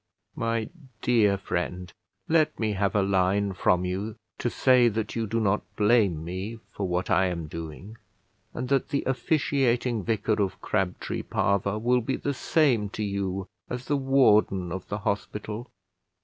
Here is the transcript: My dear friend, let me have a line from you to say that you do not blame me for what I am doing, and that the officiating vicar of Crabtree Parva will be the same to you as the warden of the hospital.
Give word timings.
My 0.35 0.67
dear 1.03 1.37
friend, 1.37 1.93
let 2.27 2.59
me 2.59 2.73
have 2.73 2.95
a 2.95 3.03
line 3.03 3.53
from 3.53 3.85
you 3.85 4.15
to 4.39 4.49
say 4.49 4.87
that 4.87 5.15
you 5.15 5.27
do 5.27 5.39
not 5.39 5.61
blame 5.75 6.23
me 6.25 6.57
for 6.71 6.87
what 6.87 7.11
I 7.11 7.27
am 7.27 7.45
doing, 7.45 7.97
and 8.51 8.67
that 8.69 8.89
the 8.89 9.03
officiating 9.05 10.03
vicar 10.03 10.41
of 10.41 10.59
Crabtree 10.59 11.21
Parva 11.21 11.77
will 11.77 12.01
be 12.01 12.15
the 12.15 12.33
same 12.33 12.89
to 12.89 13.03
you 13.03 13.47
as 13.69 13.85
the 13.85 13.95
warden 13.95 14.71
of 14.71 14.87
the 14.87 14.97
hospital. 14.97 15.69